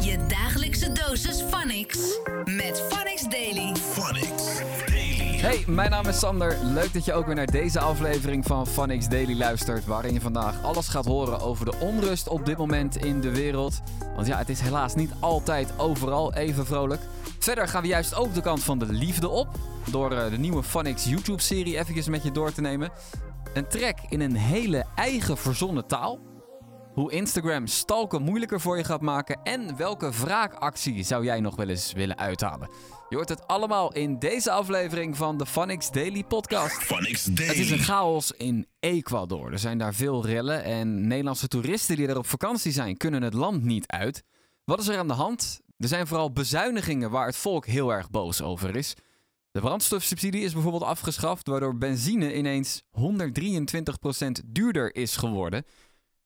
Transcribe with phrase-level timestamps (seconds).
[0.00, 1.98] Je dagelijkse dosis Phonics
[2.44, 3.76] met Phonics Daily.
[3.76, 5.38] Phonics Daily.
[5.40, 6.56] Hey, mijn naam is Sander.
[6.62, 9.84] Leuk dat je ook weer naar deze aflevering van Phonics Daily luistert.
[9.84, 13.80] Waarin je vandaag alles gaat horen over de onrust op dit moment in de wereld.
[14.14, 17.00] Want ja, het is helaas niet altijd overal even vrolijk.
[17.38, 19.48] Verder gaan we juist ook de kant van de liefde op.
[19.90, 22.90] Door eh, de nieuwe Phonics YouTube-serie eventjes met je door te nemen.
[23.54, 26.29] Een track in een hele eigen verzonnen taal.
[27.00, 29.40] Hoe Instagram stalken moeilijker voor je gaat maken.
[29.42, 32.70] En welke wraakactie zou jij nog wel eens willen uithalen?
[33.08, 36.88] Je hoort het allemaal in deze aflevering van de Phonics Daily Podcast.
[36.88, 37.46] Daily.
[37.46, 39.52] Het is een chaos in Ecuador.
[39.52, 43.34] Er zijn daar veel rellen en Nederlandse toeristen die er op vakantie zijn kunnen het
[43.34, 44.22] land niet uit.
[44.64, 45.60] Wat is er aan de hand?
[45.78, 48.94] Er zijn vooral bezuinigingen waar het volk heel erg boos over is.
[49.50, 53.02] De brandstofsubsidie is bijvoorbeeld afgeschaft, waardoor benzine ineens 123%
[54.46, 55.64] duurder is geworden.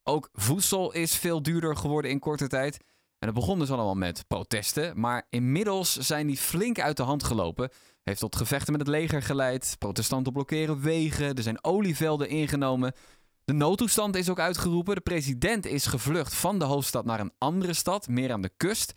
[0.05, 2.77] Ook voedsel is veel duurder geworden in korte tijd.
[3.19, 7.25] En het begon dus allemaal met protesten, maar inmiddels zijn die flink uit de hand
[7.25, 7.71] gelopen.
[8.03, 9.77] Heeft tot gevechten met het leger geleid.
[9.79, 11.35] Protestanten blokkeren wegen.
[11.35, 12.93] Er zijn olievelden ingenomen.
[13.45, 14.95] De noodtoestand is ook uitgeroepen.
[14.95, 18.95] De president is gevlucht van de hoofdstad naar een andere stad, meer aan de kust.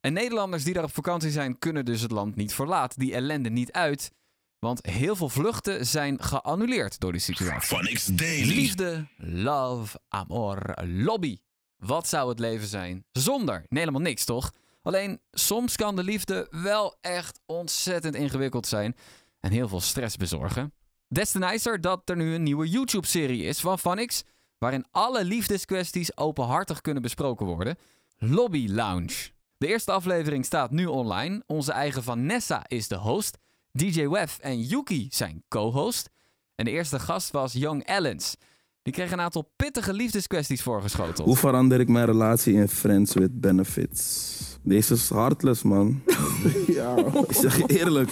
[0.00, 2.98] En Nederlanders die daar op vakantie zijn, kunnen dus het land niet verlaten.
[2.98, 4.12] Die ellende niet uit.
[4.58, 8.16] Want heel veel vluchten zijn geannuleerd door die situatie.
[8.16, 8.54] Daily.
[8.54, 11.38] Liefde, love, amor, lobby.
[11.76, 13.66] Wat zou het leven zijn zonder?
[13.68, 14.52] Nee, helemaal niks, toch?
[14.82, 18.96] Alleen soms kan de liefde wel echt ontzettend ingewikkeld zijn
[19.40, 20.72] en heel veel stress bezorgen.
[21.08, 24.22] Des te nicer dat er nu een nieuwe YouTube-serie is van Phonics,
[24.58, 27.76] waarin alle liefdeskwesties openhartig kunnen besproken worden.
[28.16, 29.30] Lobby Lounge.
[29.58, 31.42] De eerste aflevering staat nu online.
[31.46, 33.38] Onze eigen Vanessa is de host.
[33.72, 36.10] DJ Wef en Yuki zijn co-host.
[36.54, 38.36] En de eerste gast was Young Ellens.
[38.82, 41.26] Die kreeg een aantal pittige liefdeskwesties voorgeschoteld.
[41.26, 44.36] Hoe verander ik mijn relatie in Friends with Benefits?
[44.62, 46.02] Deze is heartless, man.
[46.66, 46.96] ja.
[47.28, 48.10] Ik zeg je eerlijk.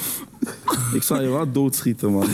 [0.94, 2.28] Ik zal je wel doodschieten, man.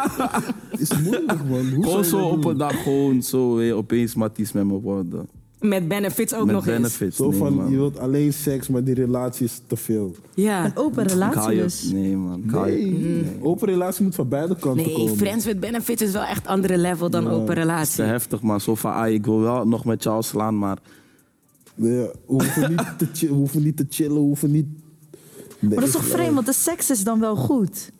[0.78, 1.68] is moeilijk, man.
[1.72, 2.50] Hoe Gewoon zou je zo dat op doen?
[2.50, 5.28] een dag gewoon zo weer opeens matties met me worden.
[5.60, 6.76] Met benefits ook met nog eens.
[6.76, 7.16] benefits.
[7.16, 7.70] Zo nee, van, man.
[7.70, 10.14] je wilt alleen seks, maar die relatie is te veel.
[10.34, 10.72] Ja.
[10.74, 11.82] Open Ik haal relatie je- dus.
[11.92, 12.42] Nee, man.
[12.44, 15.16] Nee, open relatie moet van beide kanten Nee, komen.
[15.16, 17.94] friends with benefits is wel echt andere level dan open Het is relatie.
[17.96, 18.60] te heftig, man.
[18.60, 20.78] Zo van, ah, ik wil wel nog met jou slaan, maar...
[21.74, 24.66] Nee, we, hoeven niet te chi- we hoeven niet te chillen, we hoeven niet...
[24.66, 27.90] Nee, Maar dat is toch vreemd, want de seks is dan wel goed.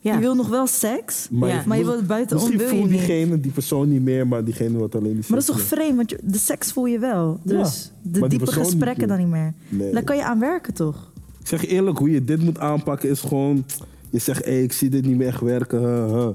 [0.00, 0.14] Ja.
[0.14, 1.54] Je wil nog wel seks, Maar, Ja.
[1.60, 3.06] je- maar je wil buitenom Misschien wil je voelt niet.
[3.06, 5.96] diegene, die persoon niet meer, maar diegene wat alleen die Maar dat is toch vreemd,
[5.96, 7.40] want je- de seks voel je wel.
[7.42, 9.52] Dus Ja, de maar diepe gesprekken dan niet meer.
[9.68, 9.92] Nee.
[9.92, 11.10] Daar kan je aan werken, toch?
[11.40, 13.64] Ik zeg je eerlijk, hoe je dit moet aanpakken is gewoon...
[14.10, 15.78] Je zegt, hé, ik zie dit niet meer echt werken.
[15.80, 16.28] huh, huh.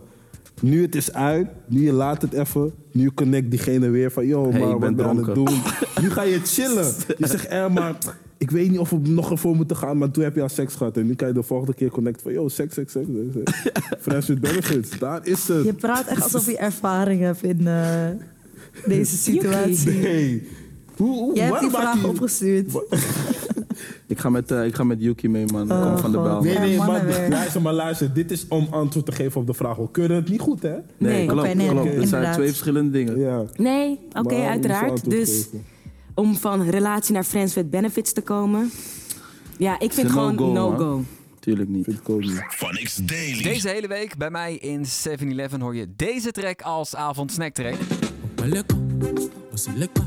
[0.61, 2.71] Nu het is uit, nu je laat het even.
[2.91, 5.49] Nu connect diegene weer van, yo, Hey, maar wat ben je aan het doen?
[6.01, 6.93] nu ga je chillen.
[7.17, 7.95] Je zegt, eh, maar
[8.53, 9.97] weet niet of we nog ervoor moeten gaan.
[9.97, 10.97] Maar toen heb je al seks gehad.
[10.97, 13.07] En nu kan je de volgende keer connecten van, yo, seks, seks, seks.
[14.01, 15.63] Friends with benefits, daar is het.
[15.65, 18.07] Je praat echt alsof je ervaring hebt in eh,
[18.85, 19.91] deze situatie.
[19.91, 20.47] Nee.
[20.95, 22.71] Hoe, hoe, Jij hebt die vraag die- opgestuurd.
[24.07, 25.61] Ik ga met, eh, ik ga met Yuki mee, man.
[25.61, 26.41] Ik kom van de bel.
[26.41, 27.29] Nee, nee, maar weer.
[27.29, 28.13] luister, maar luister.
[28.13, 29.77] Dit is om antwoord te geven op de vraag.
[29.77, 30.69] We kunnen het niet goed, hè?
[30.69, 31.25] Nee, Nee.
[31.27, 31.93] klopt, nee, klopt.
[31.95, 33.19] Het zijn twee verschillende dingen.
[33.19, 33.43] Ja.
[33.57, 35.09] Nee, oké, uiteraard.
[35.09, 35.63] Dus geven.
[36.15, 38.71] Om van relatie naar friends with benefits te komen.
[39.57, 41.03] Ja, ik vind gewoon no-go.
[41.39, 41.83] Tuurlijk niet.
[41.85, 42.43] Vind ik ook niet.
[42.49, 43.43] Phonics Daily.
[43.43, 47.75] Deze hele week bij mij in 7-Eleven hoor je deze track als avondsnacktrack.
[49.51, 50.01] Osileko.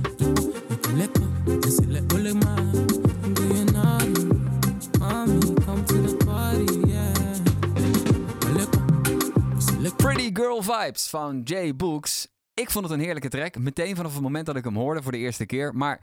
[9.97, 12.29] Pretty Girl Vibes van Jay Books.
[12.61, 13.59] Ik vond het een heerlijke track.
[13.59, 15.75] Meteen vanaf het moment dat ik hem hoorde voor de eerste keer.
[15.75, 16.01] Maar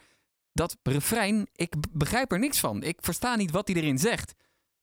[0.51, 2.83] dat refrein, ik begrijp er niks van.
[2.83, 4.33] Ik versta niet wat hij erin zegt.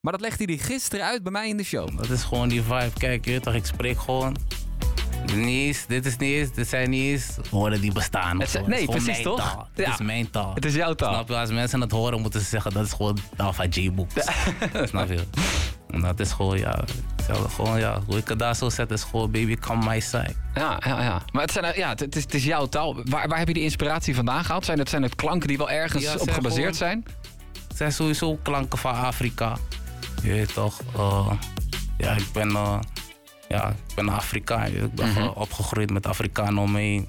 [0.00, 1.97] Maar dat legde hij gisteren uit bij mij in de show.
[1.97, 2.91] Dat is gewoon die vibe.
[2.98, 4.36] Kijk, je toch, ik spreek gewoon.
[5.34, 8.41] Niet eens, dit is niet eens, dit zijn niet eens woorden die bestaan.
[8.41, 9.38] Het Het nee, is gewoon precies, toch?
[9.38, 9.69] Taal.
[9.75, 9.92] Ja.
[9.92, 10.54] is mijn taal.
[10.54, 11.12] Het is jouw taal.
[11.12, 11.36] Snap je?
[11.36, 14.15] Als mensen het horen, moeten ze zeggen dat is gewoon taal van J-Books.
[14.91, 15.24] Snap je?
[16.00, 16.84] Dat is gewoon, ja,
[17.34, 20.34] gewoon, ja, hoe ik het daar zo zet is gewoon, baby, come my side.
[20.54, 21.22] Ja, ja, ja.
[21.32, 22.97] Maar het, zijn, ja, het, het is, het is jouw taal.
[23.04, 24.65] Waar, waar heb je die inspiratie vandaan gehaald?
[24.65, 27.04] Zijn het, zijn het klanken die wel ergens Ja, op gebaseerd gewoon- zijn?
[27.68, 29.56] Het zijn sowieso klanken van Afrika.
[30.22, 31.32] Je weet toch, eh,
[31.98, 32.78] ja, ik ben, eh,
[33.48, 34.66] ja, ik ben Afrikaan.
[34.66, 37.09] Ik ben gewoon opgegroeid met Afrikanen om me heen.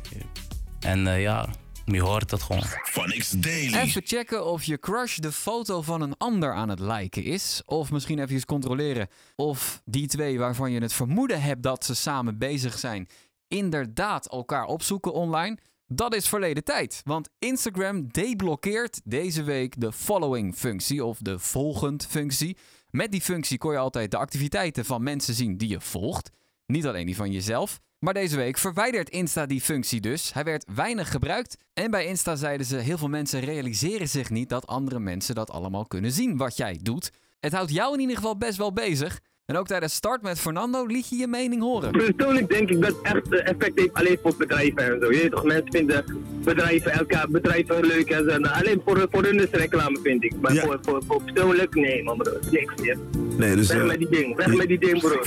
[0.79, 1.45] En eh, ja,
[1.85, 2.63] je hoort het gewoon.
[2.83, 3.77] Phonics Daily.
[3.77, 7.61] Even checken of je crush de foto van een ander aan het liken is.
[7.65, 11.95] Of misschien even eens controleren of die twee waarvan je het vermoeden hebt dat ze
[11.95, 13.07] samen bezig zijn,
[13.47, 15.57] inderdaad elkaar opzoeken online.
[15.87, 22.57] Dat is verleden tijd, want Instagram deblokkeert deze week de following-functie of de volgend-functie.
[22.89, 26.29] Met die functie kon je altijd de activiteiten van mensen zien die je volgt.
[26.65, 27.79] Niet alleen die van jezelf.
[28.03, 30.33] Maar deze week verwijdert Insta die functie dus.
[30.33, 31.57] Hij werd weinig gebruikt.
[31.73, 35.49] En bij Insta zeiden ze: heel veel mensen realiseren zich niet dat andere mensen dat
[35.49, 37.11] allemaal kunnen zien wat jij doet.
[37.39, 39.19] Het houdt jou in ieder geval best wel bezig.
[39.51, 41.91] En ook tijdens Start met Fernando liet je je mening horen.
[41.91, 45.11] Persoonlijk denk ik dat echt effect heeft alleen voor bedrijven en zo.
[45.11, 46.05] Je weet toch, mensen vinden
[46.43, 48.29] bedrijven, elkaar, bedrijven leuk en zo.
[48.29, 50.33] En alleen voor, voor hun is reclame vind ik.
[50.41, 50.61] Maar Ja.
[50.61, 52.97] voor, voor, voor persoonlijk, nee man bro, niks meer.
[53.37, 53.67] Nee, dus...
[53.67, 55.21] Weg eh, met die ding, weg met die ding bro.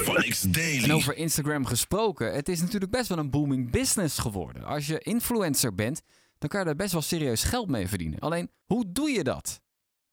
[0.83, 4.65] En over Instagram gesproken, het is natuurlijk best wel een booming business geworden.
[4.65, 6.03] Als je influencer bent,
[6.39, 8.19] dan kan je daar best wel serieus geld mee verdienen.
[8.19, 9.61] Alleen, hoe doe je dat?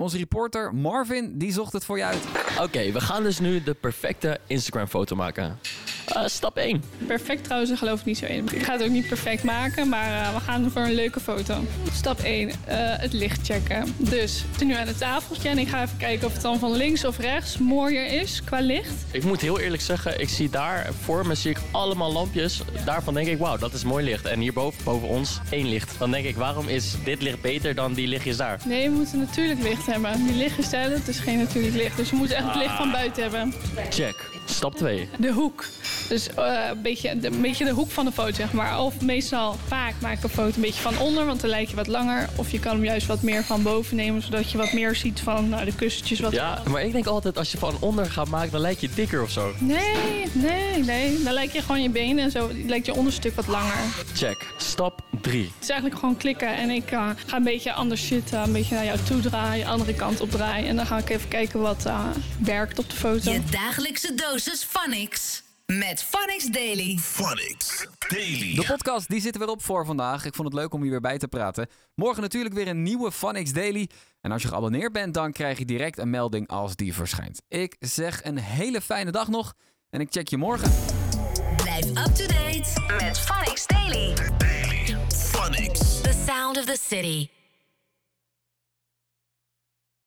[0.02, 2.24] Onze reporter Marvin, die zocht het voor je uit.
[2.60, 5.60] Oké, we gaan dus nu de perfecte Instagram-foto maken.
[6.14, 6.84] Eh, stap 1.
[7.08, 8.48] Perfect trouwens, daar geloof ik niet zo in.
[8.52, 11.64] Ik ga het ook niet perfect maken, maar eh, we gaan voor een leuke foto.
[11.94, 13.96] Stap 1, eh, het licht checken.
[13.98, 16.60] Dus, ik zit nu aan het tafeltje en ik ga even kijken of het dan
[16.60, 18.94] van links of rechts mooier is qua licht.
[19.12, 22.62] Ik moet heel eerlijk zeggen, ik zie daar voor me zie ik allemaal lampjes.
[22.86, 24.26] Daarvan denk ik, wauw, dat is mooi licht.
[24.26, 26.00] En hierboven, boven ons, één licht.
[26.00, 28.60] Dan denk ik, waarom is dit licht beter dan die lichtjes daar?
[28.66, 30.26] Nee, we moeten natuurlijk licht hebben.
[30.26, 31.98] Die lichtjes stellen, het is geen natuurlijk licht.
[31.98, 33.54] Dus we moeten echt het licht van buiten hebben.
[33.90, 34.30] Check.
[34.46, 35.10] Stap 2.
[35.18, 35.66] De hoek.
[36.12, 38.80] Dus eh, een, beetje, de, een beetje de hoek van de foto, zeg maar.
[38.80, 41.76] Of meestal vaak maak ik een foto een beetje van onder, want dan lijkt je
[41.76, 42.30] wat langer.
[42.36, 45.20] Of je kan hem juist wat meer van boven nemen, zodat je wat meer ziet
[45.20, 46.20] van nou, de kussentjes.
[46.20, 48.90] Wat Ja, maar ik denk altijd als je van onder gaat maken, dan lijkt je
[48.96, 49.54] dikker of zo.
[49.60, 51.24] Nee, nee, nee.
[51.24, 52.50] Dan lijkt je gewoon je benen en zo.
[52.66, 53.78] Lijkt je onderstuk wat langer.
[54.14, 54.54] Check.
[54.58, 55.44] Stap 3.
[55.44, 58.42] Het is eigenlijk gewoon klikken en ik eh, ga een beetje anders zitten.
[58.42, 60.68] Een beetje naar jou toe draaien, andere kant op draaien.
[60.68, 62.06] En dan ga ik even kijken wat eh,
[62.38, 63.32] werkt op de foto.
[63.32, 65.42] Je dagelijkse dosis Phonics.
[65.80, 66.98] Met Phonics Daily.
[66.98, 68.56] Phonics Daily.
[68.56, 70.26] De podcast die zit er weer op voor vandaag.
[70.26, 71.68] Ik vond het leuk om hier weer bij te praten.
[71.96, 73.90] Morgen natuurlijk weer een nieuwe Phonics Daily.
[74.22, 77.42] En als je geabonneerd bent, dan krijg je direct een melding als die verschijnt.
[77.48, 79.54] Ik zeg een hele fijne dag nog
[79.90, 80.72] en ik check je morgen.
[81.56, 84.14] Blijf up to date met Phonics Daily.
[85.10, 86.02] Phonics.
[86.02, 87.41] The sound of the city.